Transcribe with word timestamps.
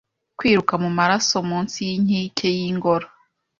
Kwiruka 0.37 0.73
mumaraso 0.83 1.37
munsi 1.49 1.77
yinkike 1.87 2.47
yingoro 2.57 3.07